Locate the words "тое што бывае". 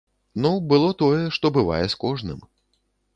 1.01-1.83